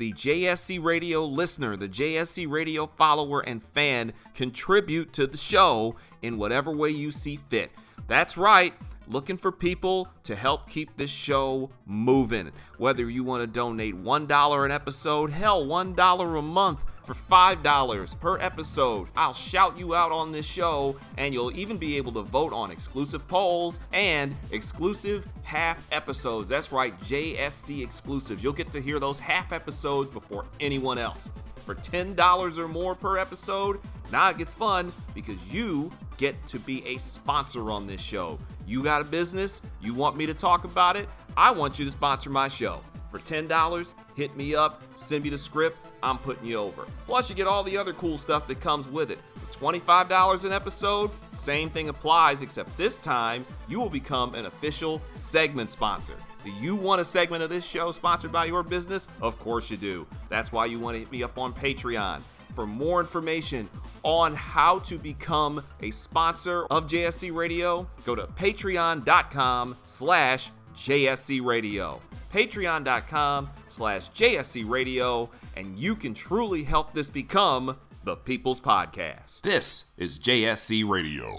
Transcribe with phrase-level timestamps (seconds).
[0.00, 6.38] the JSC Radio listener, the JSC Radio follower and fan contribute to the show in
[6.38, 7.70] whatever way you see fit.
[8.08, 8.72] That's right,
[9.08, 12.50] looking for people to help keep this show moving.
[12.78, 18.38] Whether you want to donate $1 an episode, hell, $1 a month for $5 per
[18.38, 19.08] episode.
[19.16, 22.70] I'll shout you out on this show, and you'll even be able to vote on
[22.70, 26.48] exclusive polls and exclusive half episodes.
[26.48, 28.44] That's right, JSC exclusives.
[28.44, 31.30] You'll get to hear those half episodes before anyone else.
[31.64, 33.80] For $10 or more per episode,
[34.12, 38.38] now it gets fun because you get to be a sponsor on this show.
[38.66, 41.90] You got a business, you want me to talk about it, I want you to
[41.90, 42.82] sponsor my show.
[43.10, 46.86] For $10, hit me up, send me the script, I'm putting you over.
[47.06, 49.18] Plus, you get all the other cool stuff that comes with it.
[49.34, 55.02] For $25 an episode, same thing applies, except this time you will become an official
[55.12, 56.14] segment sponsor.
[56.44, 59.08] Do you want a segment of this show sponsored by your business?
[59.20, 60.06] Of course you do.
[60.28, 62.22] That's why you want to hit me up on Patreon.
[62.54, 63.68] For more information
[64.02, 72.00] on how to become a sponsor of JSC Radio, go to patreon.com slash JSC Radio
[72.32, 79.42] patreon.com slash JSC Radio, and you can truly help this become the People's Podcast.
[79.42, 81.38] This is JSC Radio.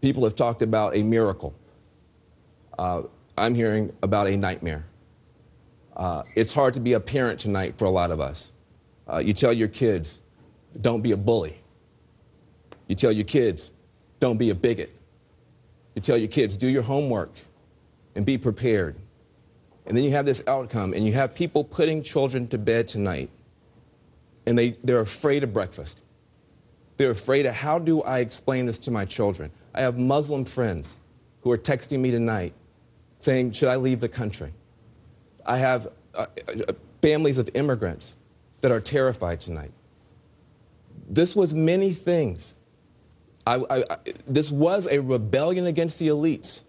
[0.00, 1.54] People have talked about a miracle.
[2.78, 3.02] Uh,
[3.36, 4.86] I'm hearing about a nightmare.
[5.96, 8.52] Uh, it's hard to be a parent tonight for a lot of us.
[9.10, 10.20] Uh, you tell your kids,
[10.80, 11.60] don't be a bully.
[12.88, 13.72] You tell your kids,
[14.20, 14.94] don't be a bigot.
[15.94, 17.32] You tell your kids, do your homework
[18.14, 18.96] and be prepared.
[19.86, 23.30] And then you have this outcome, and you have people putting children to bed tonight,
[24.46, 26.00] and they, they're afraid of breakfast.
[26.96, 29.50] They're afraid of how do I explain this to my children?
[29.74, 30.96] I have Muslim friends
[31.42, 32.54] who are texting me tonight
[33.18, 34.52] saying, Should I leave the country?
[35.44, 38.16] I have uh, uh, families of immigrants
[38.60, 39.72] that are terrified tonight.
[41.08, 42.54] This was many things.
[43.46, 43.96] I, I, I,
[44.26, 46.62] this was a rebellion against the elites.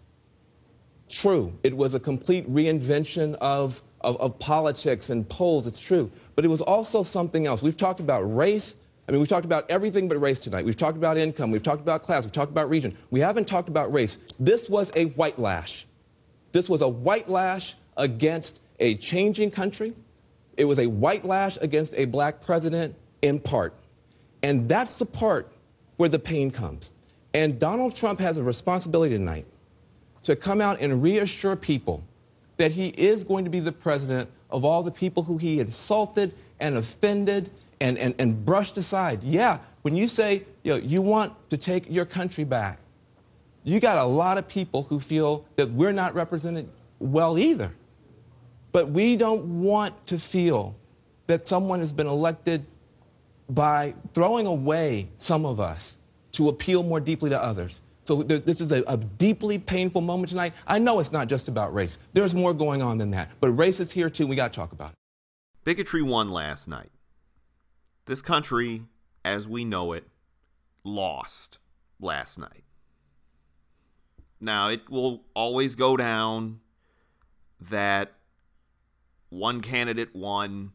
[1.10, 6.12] True, it was a complete reinvention of, of, of, politics and polls, it's true.
[6.36, 7.62] But it was also something else.
[7.62, 8.74] We've talked about race.
[9.08, 10.66] I mean, we've talked about everything but race tonight.
[10.66, 11.52] We've talked about income.
[11.52, 12.24] We've talked about class.
[12.24, 12.98] We've talked about region.
[13.12, 14.18] We haven't talked about race.
[14.40, 15.86] This was a white lash.
[16.54, 19.94] This was a white lash against a changing country.
[20.58, 23.76] It was a white lash against a black president in part.
[24.42, 25.52] And that's the part
[25.98, 26.92] where the pain comes.
[27.34, 29.46] And Donald Trump has a responsibility tonight
[30.26, 32.04] to come out and reassure people
[32.58, 36.34] that he is going to be the president of all the people who he insulted
[36.60, 37.50] and offended
[37.80, 39.24] and, and, and brushed aside.
[39.24, 42.80] Yeah, when you say you, know, you want to take your country back,
[43.64, 46.70] you got a lot of people who feel that we're not represented
[47.00, 47.72] well either.
[48.72, 50.76] But we don't want to feel
[51.28, 52.66] that someone has been elected
[53.50, 55.98] by throwing away some of us
[56.34, 57.82] to appeal more deeply to others.
[58.06, 60.54] So there, this is a, a, deeply painful moment tonight.
[60.68, 61.98] I know it's not just about race.
[62.14, 63.32] There's more going on than that.
[63.40, 64.28] But race is here too.
[64.28, 64.96] We got to talk about it.
[65.64, 66.92] Bigotry won last night.
[68.06, 68.84] This country,
[69.24, 70.06] as we know it,
[70.84, 71.58] lost
[72.00, 72.64] last night.
[74.40, 76.60] Now, it will always go down
[77.60, 78.14] that
[79.30, 80.74] one candidate won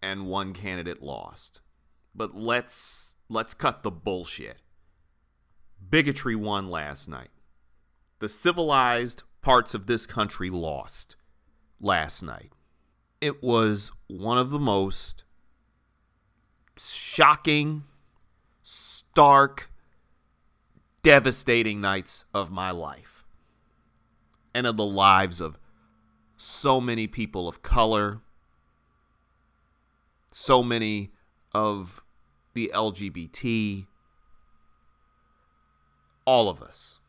[0.00, 1.60] and one candidate lost.
[2.14, 4.58] But let's let's cut the bullshit
[5.90, 7.30] bigotry won last night.
[8.18, 11.16] The civilized parts of this country lost
[11.80, 12.52] last night.
[13.20, 15.24] It was one of the most
[16.76, 17.84] shocking,
[18.62, 19.70] stark,
[21.02, 23.24] devastating nights of my life
[24.54, 25.58] and of the lives of
[26.36, 28.20] so many people of color,
[30.32, 31.12] so many
[31.54, 32.02] of
[32.54, 33.86] the LGBT,
[36.24, 37.00] all of us.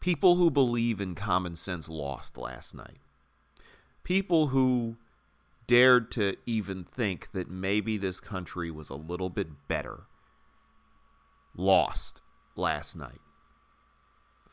[0.00, 2.98] People who believe in common sense lost last night.
[4.02, 4.96] People who
[5.66, 10.04] dared to even think that maybe this country was a little bit better
[11.56, 12.20] lost
[12.56, 13.20] last night.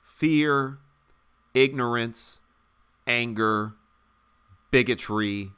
[0.02, 0.80] Fear,
[1.54, 2.40] ignorance,
[3.08, 3.74] anger,
[4.72, 5.52] bigotry,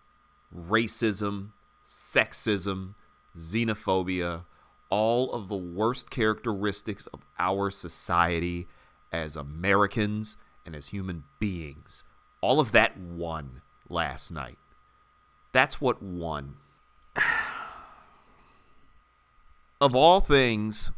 [0.56, 1.52] racism,
[1.86, 2.96] sexism,
[3.36, 4.46] xenophobia,
[4.92, 8.68] all of the worst characteristics of our society
[9.12, 12.04] as Americans and as human beings.
[12.42, 14.60] All of that won last night.
[15.54, 16.58] That's what won.
[19.82, 20.92] of all things,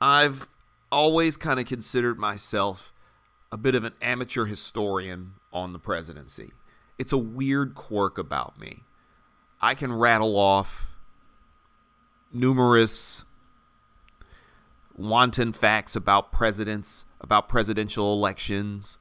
[0.00, 0.48] I've
[0.90, 2.92] always kind of considered myself
[3.52, 6.52] a bit of an amateur historian on the presidency.
[6.98, 8.82] It's a weird quirk about me.
[9.64, 10.94] I can rattle off
[12.30, 13.24] numerous
[14.94, 18.98] wanton facts about presidents, about presidential elections,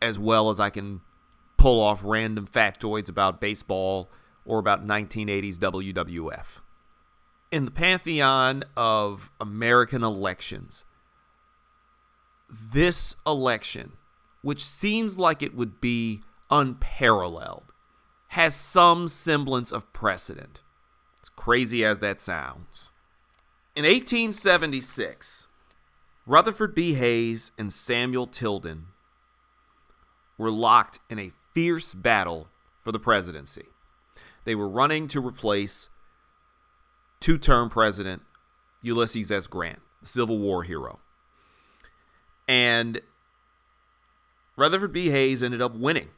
[0.00, 1.02] as well as I can
[1.58, 4.08] pull off random factoids about baseball
[4.46, 6.60] or about 1980s WWF.
[7.50, 10.86] In the pantheon of American elections,
[12.48, 13.92] this election,
[14.40, 17.65] which seems like it would be unparalleled,
[18.28, 20.62] has some semblance of precedent.
[21.22, 22.90] As crazy as that sounds.
[23.74, 25.48] In 1876,
[26.26, 26.94] Rutherford B.
[26.94, 28.86] Hayes and Samuel Tilden
[30.38, 32.48] were locked in a fierce battle
[32.80, 33.66] for the presidency.
[34.44, 35.88] They were running to replace
[37.20, 38.22] two term president
[38.82, 39.46] Ulysses S.
[39.46, 41.00] Grant, the Civil War hero.
[42.46, 43.00] And
[44.56, 45.08] Rutherford B.
[45.10, 46.10] Hayes ended up winning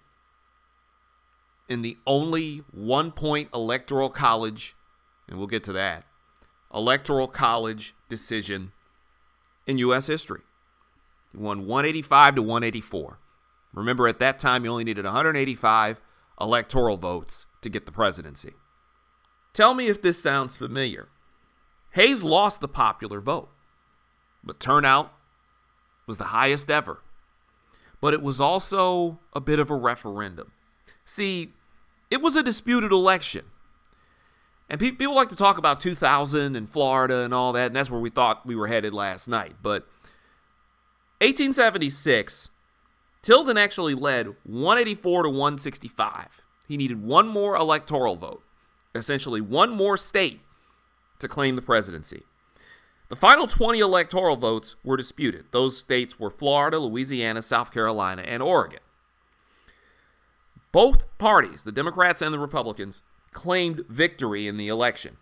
[1.69, 4.75] in the only one point electoral college,
[5.29, 6.05] and we'll get to that,
[6.75, 8.73] electoral college decision
[9.67, 10.07] in U.S.
[10.07, 10.41] history.
[11.33, 13.19] He won 185 to 184.
[13.75, 16.01] Remember, at that time, you only needed 185
[16.41, 18.55] electoral votes to get the presidency.
[19.53, 21.09] Tell me if this sounds familiar.
[21.93, 23.51] Hayes lost the popular vote,
[24.43, 25.13] but turnout
[26.07, 27.03] was the highest ever.
[28.01, 30.53] But it was also a bit of a referendum.
[31.05, 31.55] See,
[32.11, 33.45] it was a disputed election.
[34.71, 37.91] And pe- people like to talk about 2000 and Florida and all that, and that's
[37.91, 39.57] where we thought we were headed last night.
[39.63, 39.83] But
[41.21, 42.51] 1876,
[43.23, 46.43] Tilden actually led 184 to 165.
[46.67, 48.43] He needed one more electoral vote,
[48.95, 50.41] essentially one more state
[51.19, 52.23] to claim the presidency.
[53.09, 55.47] The final 20 electoral votes were disputed.
[55.51, 58.81] Those states were Florida, Louisiana, South Carolina, and Oregon.
[60.73, 65.17] Both parties, the Democrats and the Republicans, claimed victory in the election.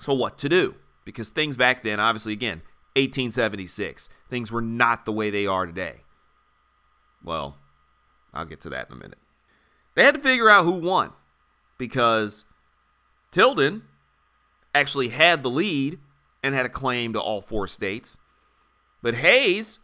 [0.00, 0.76] So, what to do?
[1.04, 2.62] Because things back then, obviously, again,
[2.96, 6.04] 1876, things were not the way they are today.
[7.22, 7.56] Well,
[8.32, 9.18] I'll get to that in a minute.
[9.94, 11.12] They had to figure out who won
[11.78, 12.44] because
[13.30, 13.82] Tilden
[14.74, 15.98] actually had the lead
[16.42, 18.16] and had a claim to all four states.
[19.02, 19.80] But Hayes,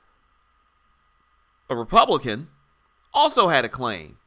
[1.69, 2.49] a Republican,
[3.13, 4.19] also had a claim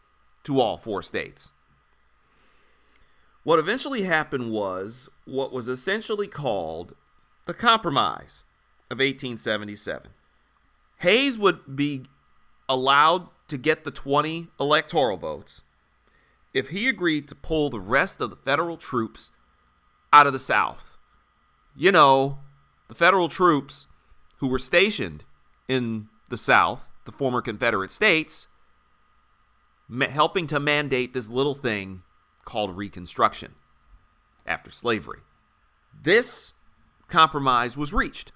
[0.43, 1.51] to all four states.
[3.43, 6.95] What eventually happened was what was essentially called
[7.45, 8.43] the Compromise
[8.91, 10.11] of 1877.
[10.99, 12.05] Hayes would be
[12.67, 15.63] allowed to get the 20 electoral votes
[16.53, 19.31] if he agreed to pull the rest of the federal troops
[20.11, 20.97] out of the South.
[21.75, 22.39] You know,
[22.87, 23.87] the federal troops
[24.37, 25.23] who were stationed
[25.67, 28.47] in the South, the former Confederate States,
[30.09, 32.03] helping to mandate this little thing
[32.45, 33.55] called Reconstruction
[34.45, 35.19] after slavery.
[36.01, 36.53] This
[37.07, 38.31] compromise was reached.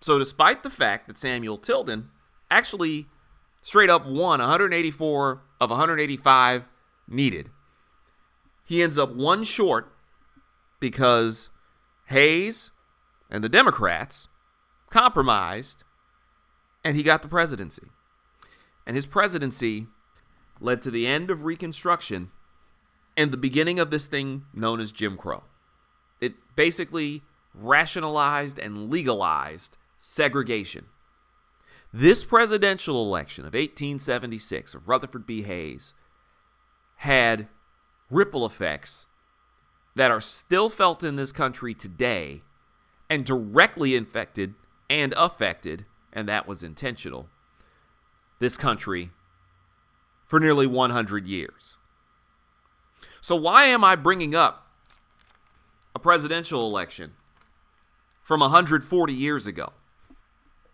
[0.00, 2.10] So, despite the fact that Samuel Tilden
[2.50, 3.06] actually
[3.60, 6.68] straight up won 184 of 185
[7.08, 7.50] needed,
[8.64, 9.92] he ends up one short
[10.78, 11.50] because
[12.06, 12.70] Hayes
[13.30, 14.28] and the Democrats
[14.90, 15.84] compromised
[16.84, 17.88] and he got the presidency.
[18.86, 19.88] And his presidency
[20.60, 22.30] led to the end of Reconstruction
[23.16, 25.44] and the beginning of this thing known as Jim Crow.
[26.20, 27.22] It basically
[27.54, 30.86] rationalized and legalized segregation.
[31.92, 35.42] This presidential election of 1876 of Rutherford B.
[35.42, 35.94] Hayes
[36.96, 37.48] had
[38.10, 39.08] ripple effects
[39.96, 42.42] that are still felt in this country today
[43.08, 44.54] and directly infected
[44.88, 47.28] and affected, and that was intentional,
[48.38, 49.10] this country
[50.30, 51.76] for nearly 100 years.
[53.20, 54.68] So, why am I bringing up
[55.92, 57.14] a presidential election
[58.22, 59.70] from 140 years ago?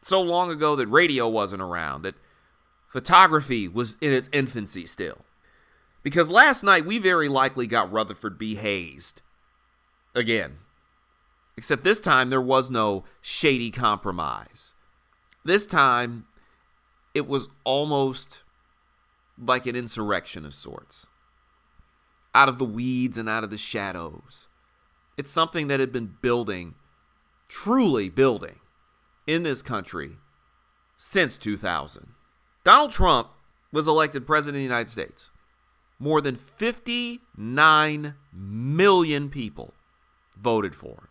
[0.02, 2.16] So long ago that radio wasn't around, that
[2.86, 5.24] photography was in its infancy still.
[6.02, 8.56] Because last night we very likely got Rutherford B.
[8.56, 9.22] Hazed
[10.14, 10.58] again.
[11.56, 14.74] Except this time there was no shady compromise.
[15.46, 16.26] This time
[17.14, 18.44] it was almost
[19.38, 21.06] like an insurrection of sorts.
[22.34, 24.46] out of the weeds and out of the shadows.
[25.16, 26.74] It's something that had been building,
[27.48, 28.60] truly building,
[29.26, 30.18] in this country
[30.98, 32.08] since 2000.
[32.62, 33.28] Donald Trump
[33.72, 35.30] was elected president of the United States.
[35.98, 39.72] More than 59 million people
[40.38, 41.08] voted for him.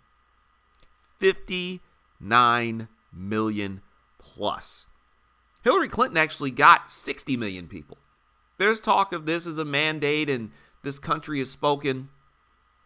[1.17, 3.81] 59 million
[4.19, 4.85] plus.
[5.63, 7.97] Hillary Clinton actually got 60 million people.
[8.57, 10.51] There's talk of this as a mandate and
[10.83, 12.09] this country has spoken.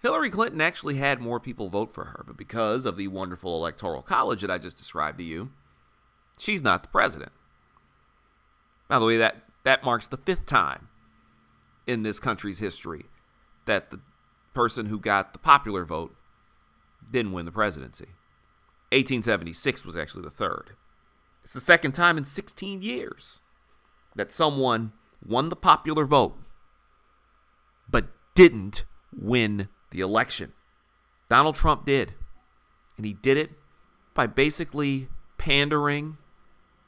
[0.02, 4.02] Hillary Clinton actually had more people vote for her, but because of the wonderful electoral
[4.02, 5.52] college that I just described to you,
[6.38, 7.32] she's not the president.
[8.88, 10.88] By the way, that, that marks the fifth time
[11.86, 13.06] in this country's history
[13.66, 14.00] that the
[14.54, 16.16] person who got the popular vote
[17.12, 18.08] didn't win the presidency.
[18.92, 20.72] 1876 was actually the third.
[21.44, 23.42] It's the second time in 16 years
[24.16, 24.94] that someone
[25.26, 26.38] won the popular vote
[27.90, 28.86] but didn't
[29.16, 30.54] win the election.
[31.28, 32.14] Donald Trump did.
[32.98, 33.52] And he did it
[34.14, 35.08] by basically
[35.38, 36.18] pandering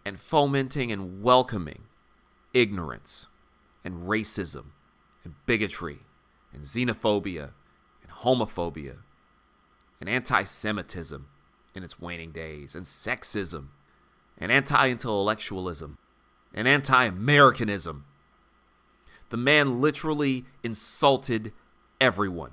[0.06, 1.84] and fomenting and welcoming
[2.54, 3.28] ignorance
[3.84, 4.72] and racism
[5.24, 6.00] and bigotry
[6.54, 7.54] and xenophobia
[8.02, 8.98] and homophobia
[10.00, 11.28] and anti Semitism
[11.74, 13.68] in its waning days and sexism
[14.38, 15.98] and anti intellectualism
[16.54, 18.06] and anti Americanism.
[19.32, 21.54] The man literally insulted
[22.02, 22.52] everyone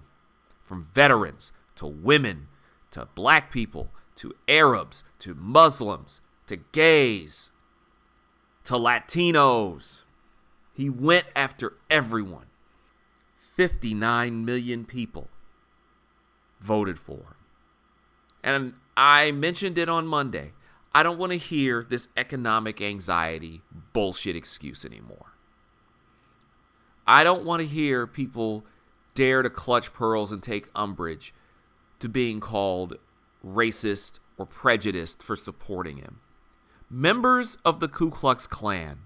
[0.63, 2.47] from veterans to women
[2.93, 7.51] to black people to Arabs to Muslims to gays
[8.63, 10.05] to Latinos.
[10.73, 12.47] He went after everyone.
[13.57, 15.29] 59 million people
[16.61, 17.35] voted for him.
[18.45, 20.53] And I mentioned it on Monday.
[20.95, 25.33] I don't want to hear this economic anxiety bullshit excuse anymore.
[27.09, 28.67] I don't want to hear people
[29.15, 31.33] dare to clutch pearls and take umbrage
[32.01, 32.99] to being called
[33.45, 36.21] racist or prejudiced for supporting him.
[36.91, 38.99] Members of the Ku Klux Klan,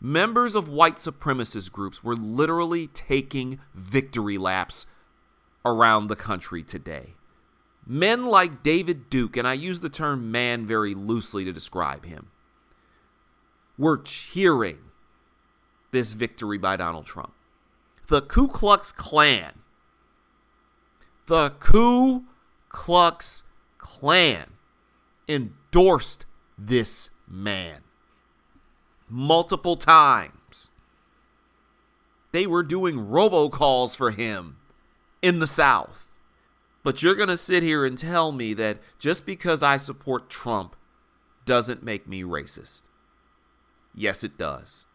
[0.00, 4.86] members of white supremacist groups were literally taking victory laps
[5.64, 7.14] around the country today.
[7.86, 12.32] Men like David Duke, and I use the term man very loosely to describe him,
[13.78, 14.78] were cheering
[15.90, 17.32] this victory by Donald Trump.
[18.08, 19.52] The Ku Klux Klan,
[21.26, 22.24] the Ku
[22.68, 23.44] Klux
[23.76, 24.52] Klan
[25.28, 26.24] endorsed
[26.56, 27.82] this man
[29.08, 30.70] multiple times.
[32.32, 34.56] They were doing robocalls for him
[35.22, 36.08] in the South.
[36.82, 40.76] But you're going to sit here and tell me that just because I support Trump
[41.44, 42.84] doesn't make me racist.
[43.94, 44.86] Yes, it does.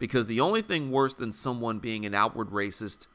[0.00, 3.06] Because the only thing worse than someone being an outward racist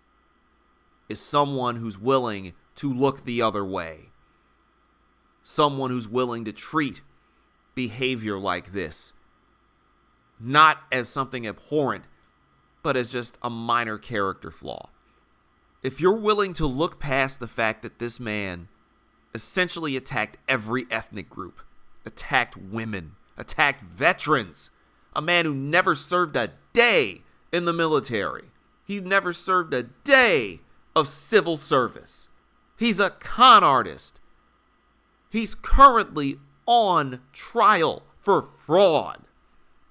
[1.10, 4.12] is someone who's willing to look the other way.
[5.44, 7.02] Someone who's willing to treat
[7.76, 9.14] behavior like this
[10.40, 12.06] not as something abhorrent,
[12.84, 14.90] but as just a minor character flaw.
[15.82, 18.68] If you're willing to look past the fact that this man
[19.34, 21.62] essentially attacked every ethnic group,
[22.06, 24.72] attacked women, attacked veterans,
[25.16, 28.52] a man who never served a day in the military,
[28.84, 30.60] he never served a day
[30.96, 32.30] of civil service.
[32.78, 34.20] He's a con artist.
[35.30, 39.22] He's currently on trial for fraud.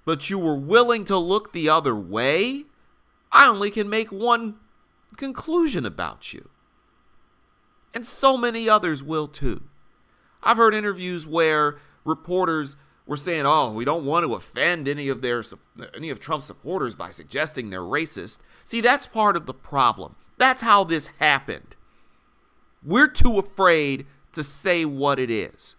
[0.04, 2.64] But you were willing to look the other way?
[3.32, 4.56] I only can make one
[5.16, 6.50] conclusion about you.
[7.94, 9.62] And so many others will too.
[10.42, 15.22] I've heard interviews where reporters were saying, "Oh, we don't want to offend any of
[15.22, 15.42] their
[15.94, 20.16] any of Trump's supporters by suggesting they're racist." See, that's part of the problem.
[20.38, 21.76] That's how this happened.
[22.82, 25.76] We're too afraid to say what it is.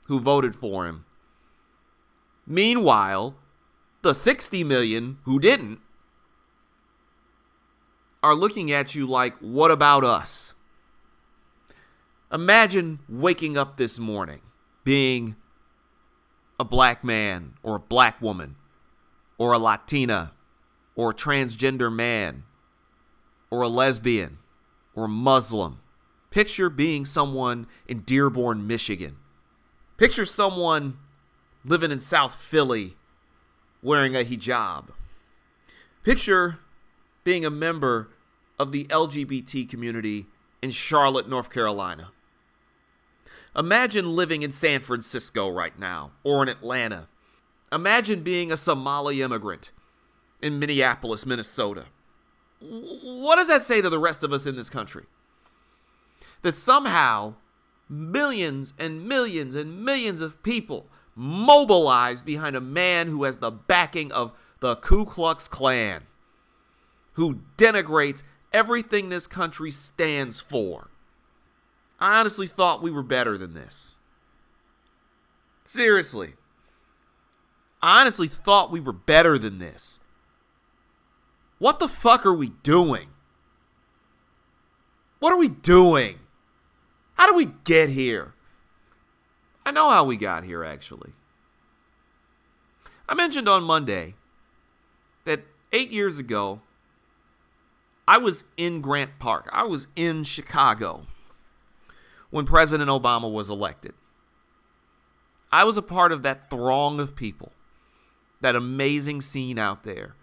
[0.08, 1.06] who voted for him.
[2.46, 3.36] Meanwhile,
[4.02, 5.82] the 60 million who didn't
[8.22, 10.54] are looking at you like, what about us?
[12.32, 14.42] Imagine waking up this morning
[14.84, 15.36] being
[16.60, 18.56] a black man or a black woman
[19.38, 20.34] or a Latina
[20.96, 22.44] or a transgender man
[23.50, 24.38] or a lesbian
[24.96, 25.80] or a Muslim.
[26.30, 29.18] Picture being someone in Dearborn, Michigan.
[29.98, 30.98] Picture someone
[31.66, 32.96] living in South Philly
[33.82, 34.90] wearing a hijab.
[36.04, 36.60] Picture
[37.24, 38.10] being a member
[38.58, 40.28] of the LGBT community
[40.62, 42.12] in Charlotte, North Carolina.
[43.56, 47.08] Imagine living in San Francisco right now or in Atlanta.
[47.72, 49.72] Imagine being a Somali immigrant
[50.42, 51.86] in Minneapolis, Minnesota.
[52.62, 55.06] What does that say to the rest of us in this country?
[56.42, 57.36] That somehow
[57.90, 64.12] millions and millions and millions of people mobilized behind a man who has the backing
[64.12, 66.04] of the Ku Klux Klan,
[67.20, 68.24] who denigrates
[68.54, 70.90] everything this country stands for.
[72.00, 73.96] I honestly thought we were better than this.
[75.64, 76.34] Seriously.
[77.82, 80.00] I honestly thought we were better than this.
[81.60, 83.10] What the fuck are we doing?
[85.20, 86.20] What are we doing?
[87.16, 88.34] How did we get here?
[89.66, 91.12] I know how we got here, actually.
[93.10, 94.16] I mentioned on Monday
[95.26, 95.42] that
[95.74, 96.62] eight years ago,
[98.10, 99.48] I was in Grant Park.
[99.54, 101.06] I was in Chicago
[102.32, 103.94] when President Obama was elected.
[105.52, 107.52] I was a part of that throng of people,
[108.42, 110.16] that amazing scene out there,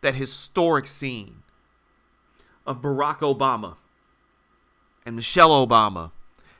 [0.00, 1.42] that historic scene
[2.64, 3.78] of Barack Obama
[5.04, 6.12] and Michelle Obama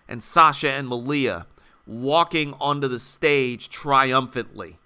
[0.08, 1.46] and Sasha and Malia
[1.86, 4.78] walking onto the stage triumphantly.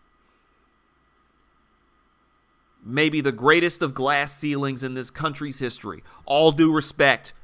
[2.90, 6.02] Maybe the greatest of glass ceilings in this country's history.
[6.24, 7.34] All due respect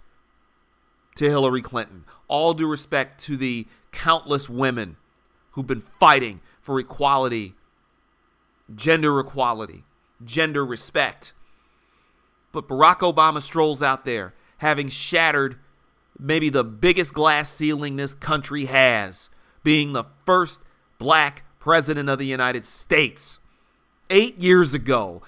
[1.17, 2.07] to Hillary Clinton.
[2.29, 4.97] All due respect to the countless women
[5.51, 7.53] who've been fighting for equality,
[8.75, 9.85] gender equality,
[10.25, 11.35] gender respect.
[12.51, 15.57] But Barack Obama strolls out there having shattered
[16.19, 19.29] maybe the biggest glass ceiling this country has,
[19.63, 20.63] being the first
[20.99, 23.41] black president of the United States.
[24.09, 25.23] Eight years ago,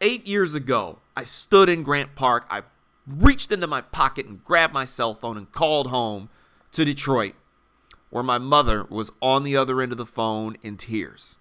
[0.00, 2.46] eight years ago, I stood in Grant Park.
[2.50, 2.62] I
[3.06, 6.28] reached into my pocket and grabbed my cell phone and called home
[6.72, 7.34] to Detroit,
[8.10, 11.36] where my mother was on the other end of the phone in tears.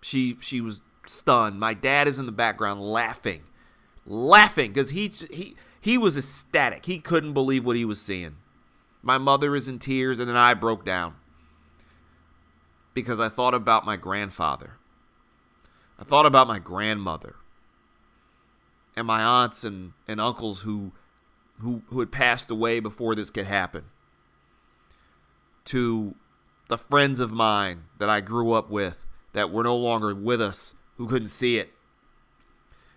[0.00, 1.60] She she was stunned.
[1.60, 3.42] My dad is in the background laughing,
[4.06, 6.86] laughing because he he he was ecstatic.
[6.86, 8.36] He couldn't believe what he was seeing.
[9.02, 11.16] My mother is in tears, and then I broke down
[12.92, 14.76] because I thought about my grandfather.
[15.98, 17.36] I thought about my grandmother
[19.00, 20.92] and my aunts and, and uncles who,
[21.58, 23.86] who who had passed away before this could happen.
[25.66, 26.14] To
[26.68, 30.74] the friends of mine that I grew up with that were no longer with us
[30.96, 31.72] who couldn't see it.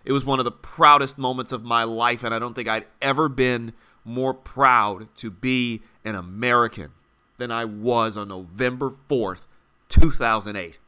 [0.04, 2.86] It was one of the proudest moments of my life, and I don't think I'd
[3.00, 3.72] ever been
[4.04, 6.92] more proud to be an American
[7.38, 9.46] than I was on November 4th,
[9.88, 10.78] 2008.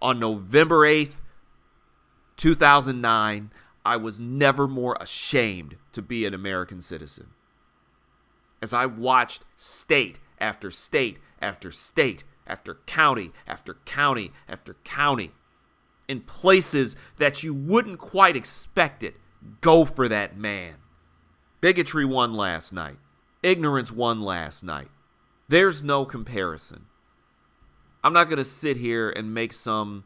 [0.00, 1.16] On November 8th,
[2.40, 3.50] 2009,
[3.84, 7.26] I was never more ashamed to be an American citizen.
[8.62, 15.32] As I watched state after state after state after county after county after county
[16.08, 19.16] in places that you wouldn't quite expect it.
[19.60, 20.76] Go for that man.
[21.60, 22.96] Bigotry won last night.
[23.42, 24.88] Ignorance won last night.
[25.48, 26.86] There's no comparison.
[28.02, 30.04] I'm not going to sit here and make some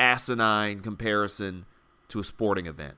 [0.00, 1.64] asinine comparison
[2.08, 2.96] to a sporting event.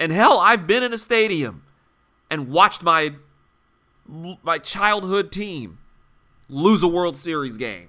[0.00, 1.62] And hell, I've been in a stadium
[2.30, 3.14] and watched my
[4.06, 5.78] my childhood team
[6.48, 7.88] lose a World Series game.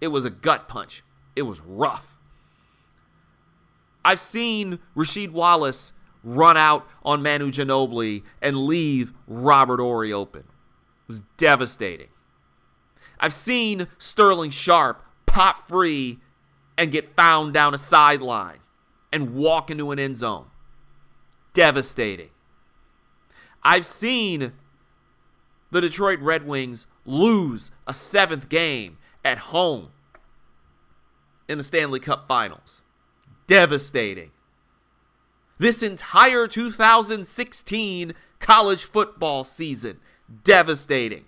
[0.00, 1.02] It was a gut punch.
[1.34, 2.16] It was rough.
[4.04, 5.92] I've seen Rasheed Wallace
[6.24, 10.42] run out on Manu Ginobili and leave Robert Horry open.
[10.42, 12.08] It was devastating.
[13.18, 16.18] I've seen Sterling Sharpe pop free
[16.76, 18.58] and get found down a sideline
[19.12, 20.46] and walk into an end zone.
[21.52, 22.30] Devastating.
[23.62, 24.52] I've seen
[25.70, 29.90] the Detroit Red Wings lose a seventh game at home
[31.48, 32.82] in the Stanley Cup Finals
[33.52, 34.30] devastating.
[35.58, 40.00] This entire 2016 college football season,
[40.42, 41.26] devastating.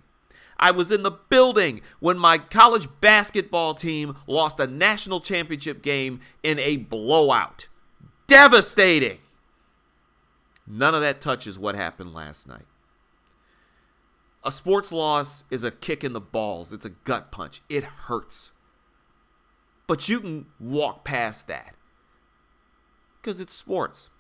[0.58, 6.20] I was in the building when my college basketball team lost a national championship game
[6.42, 7.68] in a blowout.
[8.34, 9.18] Devastating.
[10.66, 12.66] None of that touches what happened last night.
[14.42, 17.62] A sports loss is a kick in the balls, it's a gut punch.
[17.68, 18.50] It hurts.
[19.86, 21.76] But you can walk past that
[23.22, 24.10] because it's sports.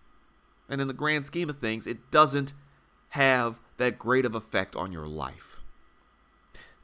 [0.68, 2.52] And in the grand scheme of things, it doesn't
[3.10, 5.60] have that great of effect on your life.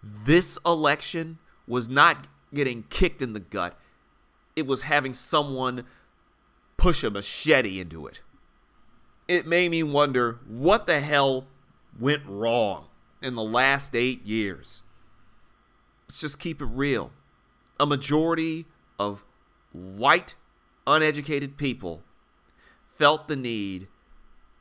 [0.02, 1.38] This election
[1.68, 3.78] was not getting kicked in the gut,
[4.56, 5.84] it was having someone
[6.80, 8.22] push a machete into it.
[9.28, 11.46] It made me wonder what the hell
[12.00, 12.86] went wrong
[13.22, 14.82] in the last eight years.
[16.08, 17.12] Let's just keep it real.
[17.78, 18.64] A majority
[18.98, 19.24] of
[19.72, 20.36] white,
[20.86, 22.02] uneducated people
[22.86, 23.86] felt the need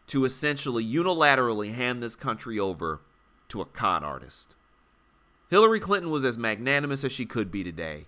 [0.08, 3.00] to essentially unilaterally hand this country over
[3.48, 4.56] to a con artist.
[5.50, 8.08] Hillary Clinton was as magnanimous as she could be today,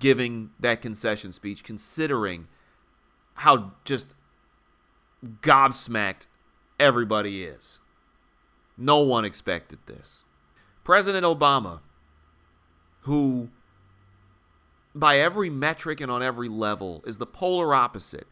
[0.00, 2.48] giving that concession speech, considering
[3.38, 4.14] how just
[5.24, 6.26] gobsmacked
[6.80, 7.80] everybody is.
[8.76, 10.24] No one expected this.
[10.84, 11.80] President Obama,
[13.02, 13.50] who
[14.94, 18.26] by every metric and on every level is the polar opposite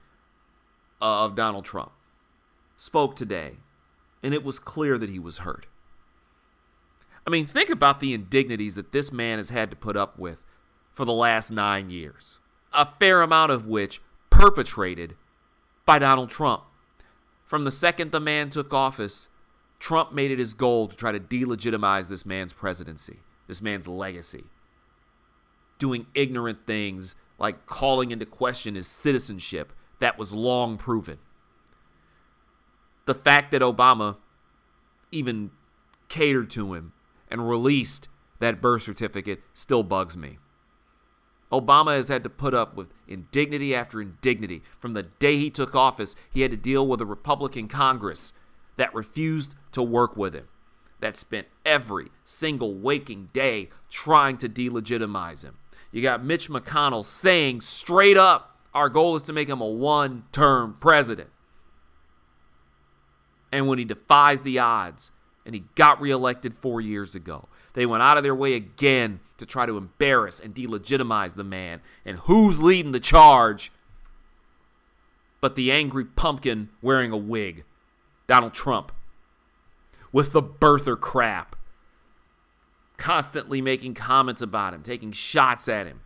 [1.00, 1.92] of Donald Trump,
[2.76, 3.58] spoke today,
[4.22, 5.66] and it was clear that he was hurt.
[7.26, 10.42] I mean, think about the indignities that this man has had to put up with
[10.92, 12.40] for the last nine years,
[12.72, 14.00] a fair amount of which
[14.36, 15.14] perpetrated
[15.86, 16.62] by Donald Trump.
[17.46, 19.28] From the second the man took office,
[19.80, 24.44] Trump made it his goal to try to delegitimize this man's presidency, this man's legacy,
[25.78, 31.16] doing ignorant things like calling into question his citizenship that was long proven.
[33.06, 34.18] The fact that Obama
[35.10, 35.50] even
[36.08, 36.92] catered to him
[37.30, 38.08] and released
[38.40, 40.36] that birth certificate still bugs me.
[41.52, 44.62] Obama has had to put up with indignity after indignity.
[44.78, 48.32] From the day he took office, he had to deal with a Republican Congress
[48.76, 50.48] that refused to work with him,
[51.00, 55.56] that spent every single waking day trying to delegitimize him.
[55.92, 60.24] You got Mitch McConnell saying straight up, our goal is to make him a one
[60.32, 61.30] term president.
[63.52, 65.12] And when he defies the odds
[65.46, 67.48] and he got reelected four years ago.
[67.76, 71.82] They went out of their way again to try to embarrass and delegitimize the man.
[72.06, 73.70] And who's leading the charge
[75.42, 77.64] but the angry pumpkin wearing a wig,
[78.26, 78.92] Donald Trump,
[80.10, 81.54] with the birther crap,
[82.96, 86.00] constantly making comments about him, taking shots at him,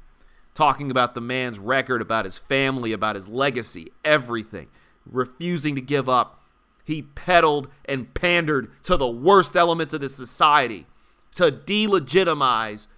[0.54, 4.66] talking about the man's record, about his family, about his legacy, everything,
[5.06, 6.42] refusing to give up.
[6.84, 10.86] He peddled and pandered to the worst elements of the society
[11.34, 12.88] to delegitimize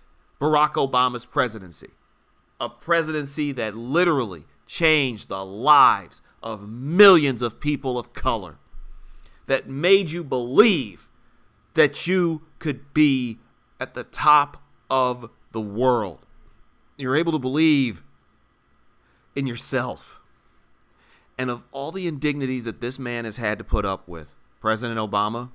[0.41, 1.91] Barack Obama's presidency.
[2.61, 8.57] A presidency that literally changed the lives of millions of people of color,
[9.47, 11.09] that made you believe
[11.75, 13.39] that you could be
[13.81, 16.25] at the top of the world.
[16.97, 18.03] You're able to believe
[19.35, 20.21] in yourself.
[21.39, 24.99] And of all the indignities that this man has had to put up with, President
[24.99, 25.51] Obama,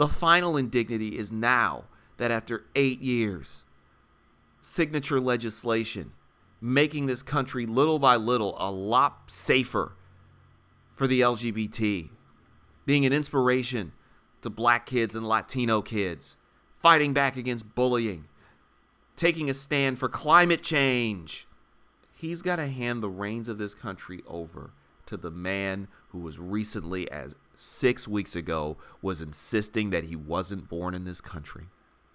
[0.00, 1.84] the final indignity is now
[2.16, 3.66] that after eight years,
[4.62, 6.12] signature legislation
[6.58, 9.92] making this country little by little a lot safer
[10.90, 12.08] for the LGBT,
[12.86, 13.92] being an inspiration
[14.40, 16.38] to black kids and Latino kids,
[16.74, 18.24] fighting back against bullying,
[19.16, 21.46] taking a stand for climate change.
[22.14, 24.70] He's got to hand the reins of this country over
[25.04, 30.66] to the man who was recently as 6 weeks ago was insisting that he wasn't
[30.66, 31.66] born in this country.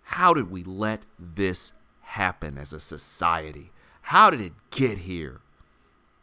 [0.02, 3.72] How did we let this happen as a society?
[4.02, 5.42] How did it get here?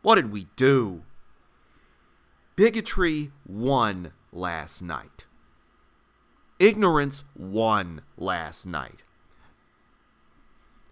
[0.02, 1.04] What did we do?
[2.56, 5.26] Bigotry won last night.
[6.58, 9.04] Ignorance won last night.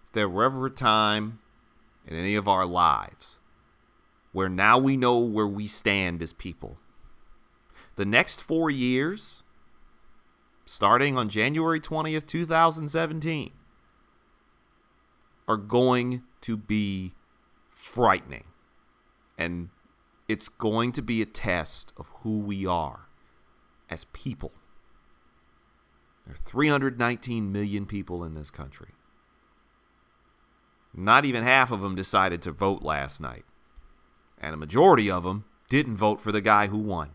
[0.05, 1.39] If there were ever a time
[2.07, 3.39] in any of our lives
[4.31, 6.77] where now we know where we stand as people.
[7.95, 9.43] The next four years,
[10.65, 13.51] starting on January 20th, 2017,
[15.47, 17.13] are going to be
[17.69, 18.45] frightening.
[19.37, 19.69] And
[20.27, 23.07] it's going to be a test of who we are
[23.89, 24.51] as people.
[26.25, 28.89] There are 319 million people in this country.
[30.93, 33.45] Not even half of them decided to vote last night.
[34.39, 37.11] And a majority of them didn't vote for the guy who won.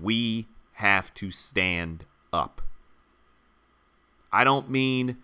[0.00, 2.62] We have to stand up.
[4.32, 5.18] I don't mean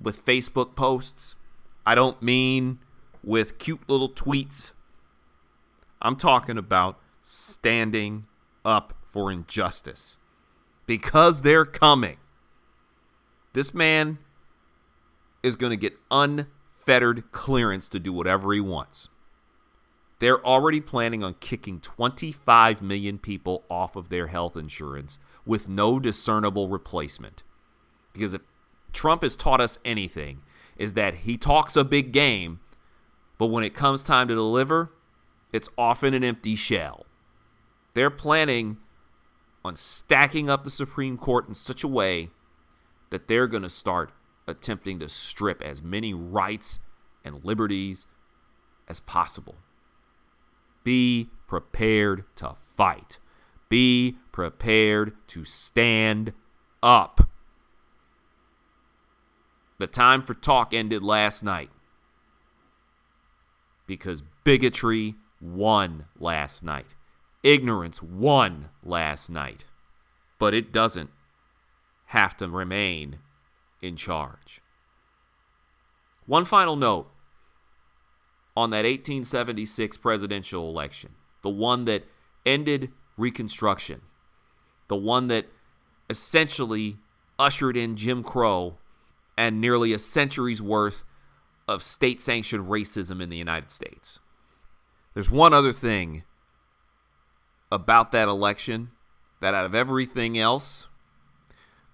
[0.00, 1.36] with Facebook posts.
[1.84, 2.78] I don't mean
[3.22, 4.72] with cute little tweets.
[6.00, 8.26] I'm talking about standing
[8.64, 10.18] up for injustice
[10.86, 12.16] because they're coming.
[13.52, 14.18] This man
[15.42, 19.08] is going to get unfettered clearance to do whatever he wants.
[20.22, 25.98] They're already planning on kicking 25 million people off of their health insurance with no
[25.98, 27.42] discernible replacement.
[28.12, 28.42] Because if
[28.92, 30.42] Trump has taught us anything,
[30.76, 32.60] is that he talks a big game,
[33.36, 34.92] but when it comes time to deliver,
[35.52, 37.04] it's often an empty shell.
[37.94, 38.76] They're planning
[39.64, 42.30] on stacking up the Supreme Court in such a way
[43.10, 44.12] that they're going to start
[44.46, 46.78] attempting to strip as many rights
[47.24, 48.06] and liberties
[48.86, 49.56] as possible.
[50.84, 53.18] Be prepared to fight.
[53.68, 56.32] Be prepared to stand
[56.82, 57.28] up.
[59.78, 61.70] The time for talk ended last night
[63.86, 66.94] because bigotry won last night.
[67.42, 69.64] Ignorance won last night.
[70.38, 71.10] But it doesn't
[72.06, 73.18] have to remain
[73.80, 74.62] in charge.
[76.26, 77.11] One final note
[78.56, 81.12] on that 1876 presidential election,
[81.42, 82.04] the one that
[82.44, 84.00] ended Reconstruction,
[84.88, 85.46] the one that
[86.08, 86.96] essentially
[87.38, 88.78] ushered in Jim Crow
[89.36, 91.04] and nearly a century's worth
[91.68, 94.20] of state sanctioned racism in the United States.
[95.14, 96.24] There's one other thing
[97.70, 98.90] about that election
[99.40, 100.88] that, out of everything else,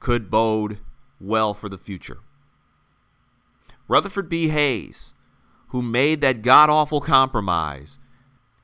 [0.01, 0.79] could bode
[1.21, 2.19] well for the future.
[3.89, 4.49] Rutherford B.
[4.49, 5.15] Hayes,
[5.69, 7.99] who made that god awful compromise,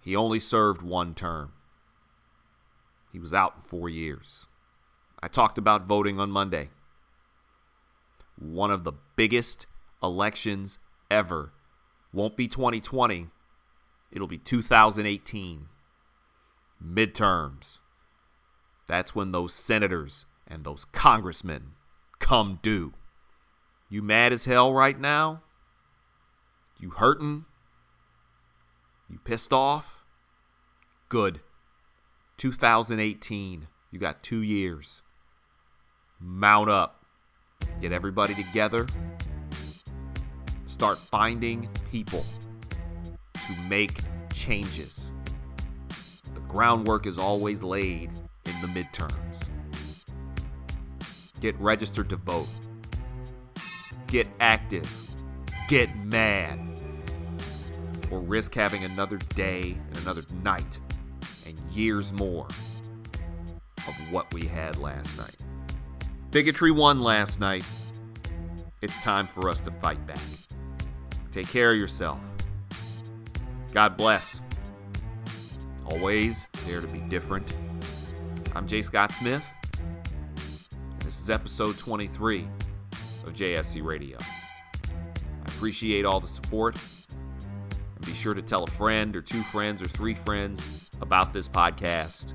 [0.01, 1.53] he only served one term.
[3.13, 4.47] He was out in four years.
[5.23, 6.71] I talked about voting on Monday.
[8.37, 9.67] One of the biggest
[10.03, 10.79] elections
[11.11, 11.53] ever
[12.13, 13.29] won't be 2020,
[14.13, 15.67] it'll be 2018.
[16.85, 17.81] Midterms.
[18.87, 21.73] That's when those senators and those congressmen
[22.19, 22.93] come due.
[23.89, 25.43] You mad as hell right now?
[26.79, 27.45] You hurting?
[29.09, 30.05] You pissed off?
[31.09, 31.41] Good.
[32.37, 33.69] 2018.
[33.91, 35.03] You got two years.
[36.21, 37.05] Mount up.
[37.81, 38.87] Get everybody together.
[40.67, 42.25] Start finding people
[43.35, 44.01] to make
[44.33, 45.13] changes.
[46.35, 48.11] The groundwork is always laid
[48.47, 49.49] in the midterms.
[51.41, 52.49] Get registered to vote.
[54.07, 55.04] Get active.
[55.69, 56.61] Get mad.
[58.11, 60.79] Or risk having another day and another night
[61.47, 62.47] and years more
[63.89, 65.37] of what we had last night.
[66.31, 67.65] Bigotry won last night.
[68.83, 70.19] It's time for us to fight back.
[71.31, 72.21] Take care of yourself.
[73.73, 74.43] God bless.
[75.87, 77.57] Always dare to be different.
[78.55, 79.51] I'm Jay Scott Smith.
[79.83, 82.47] and This is episode 23
[83.27, 84.19] of JSC Radio.
[85.65, 86.77] I appreciate all the support.
[87.97, 91.49] And be sure to tell a friend or two friends or three friends about this
[91.49, 92.35] podcast.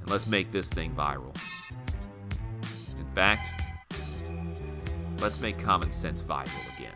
[0.00, 1.32] And let's make this thing viral.
[2.98, 3.52] In fact,
[5.20, 6.94] let's make common sense viral again.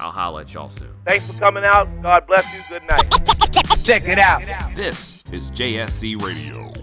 [0.00, 0.90] I'll holla at y'all soon.
[1.06, 1.88] Thanks for coming out.
[2.02, 2.60] God bless you.
[2.68, 3.84] Good night.
[3.84, 4.42] Check it out.
[4.74, 6.77] This is JSC Radio.